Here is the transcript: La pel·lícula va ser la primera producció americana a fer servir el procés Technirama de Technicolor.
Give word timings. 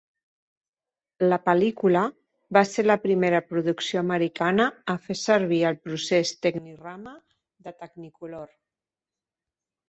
La 1.31 1.37
pel·lícula 1.49 2.01
va 2.57 2.63
ser 2.69 2.85
la 2.85 2.95
primera 3.03 3.41
producció 3.49 4.01
americana 4.05 4.65
a 4.95 4.97
fer 5.05 5.19
servir 5.25 5.61
el 5.73 5.79
procés 5.85 6.33
Technirama 6.47 7.15
de 7.69 7.77
Technicolor. 7.85 8.51